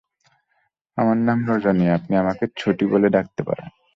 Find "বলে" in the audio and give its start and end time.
2.85-3.07